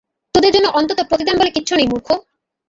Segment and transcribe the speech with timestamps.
[0.35, 2.07] তোদের জন্য অনন্ত প্রতিদান বলে কিচ্ছু নেই, মূর্খ!